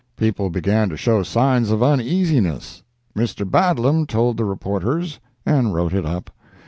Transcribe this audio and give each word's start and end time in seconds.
People 0.17 0.49
began 0.49 0.89
to 0.89 0.97
show 0.97 1.21
signs 1.21 1.69
of 1.69 1.83
uneasiness. 1.83 2.81
Mr. 3.15 3.47
Badlam 3.47 4.07
told 4.07 4.35
the 4.35 4.45
reporters 4.45 5.19
and 5.45 5.75
wrote 5.75 5.93
it 5.93 6.07
up. 6.07 6.31